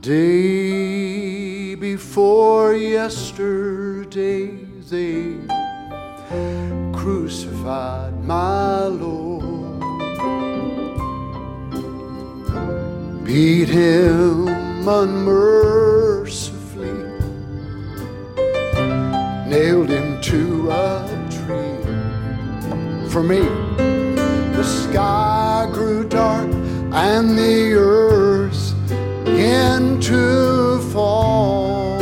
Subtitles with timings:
[0.00, 4.46] day before yesterday
[4.88, 5.36] they
[6.94, 9.82] crucified my Lord,
[13.26, 14.48] beat him
[14.88, 16.88] unmercifully,
[19.46, 21.76] nailed him to a tree.
[23.10, 23.42] For me,
[24.56, 26.50] the sky grew dark
[26.92, 27.89] and the earth
[29.80, 31.98] begin to fall.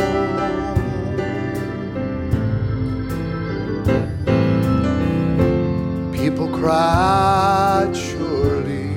[6.11, 8.91] People cried, surely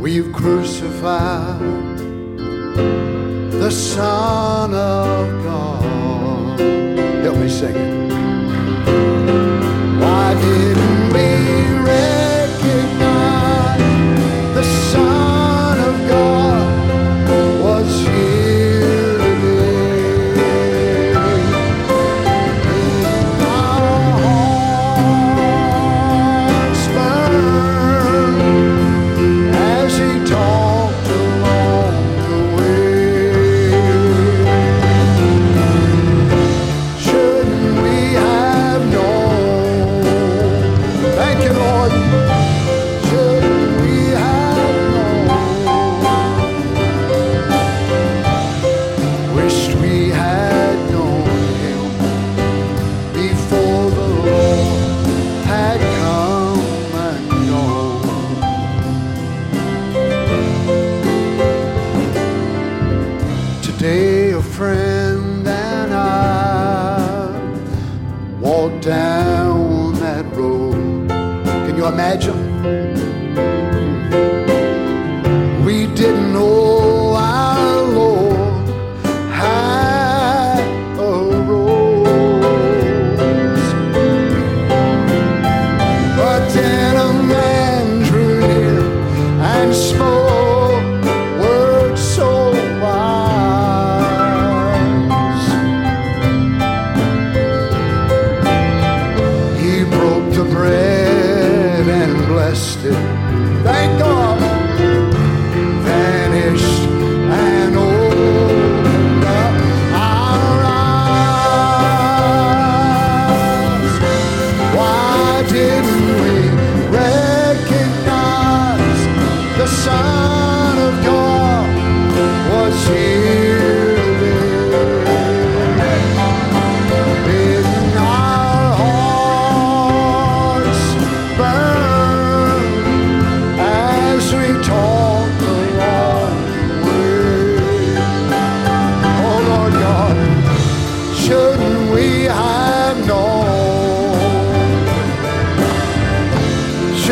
[0.00, 1.60] we've crucified
[3.52, 6.60] the Son of God.
[7.22, 8.03] Help me sing it.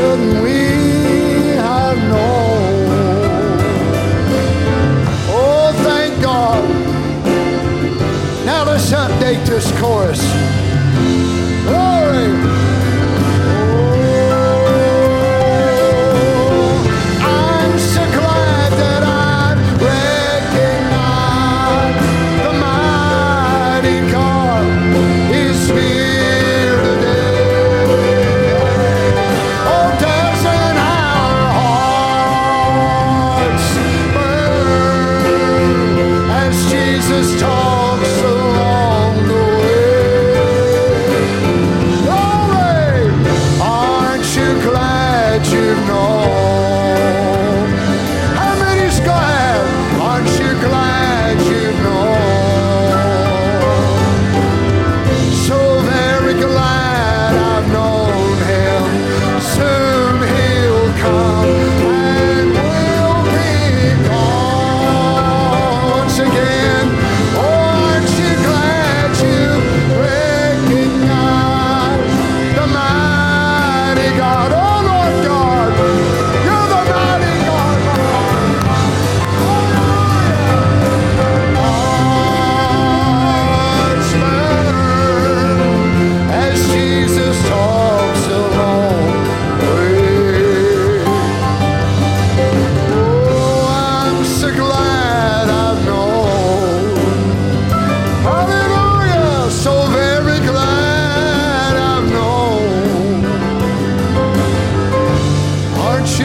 [0.03, 0.59] couldn't we
[1.55, 2.89] have known?
[5.31, 6.63] Oh, thank God.
[8.45, 10.21] Now let's update this chorus.
[11.69, 12.31] Glory.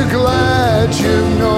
[0.06, 1.57] glad you know